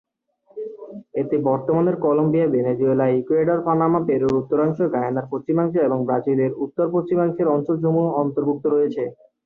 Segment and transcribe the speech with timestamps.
[1.13, 8.65] এতে বর্তমানের Colombia, Venezuela, Ecuador, Panama, পেরুর উত্তরাংশ, গায়ানার পশ্চিমাংশ এবং ব্রাজিলের উত্তর-পশ্চিমাংশের অঞ্চলসমূহ অন্তর্ভুক্ত
[8.67, 9.03] রয়েছে।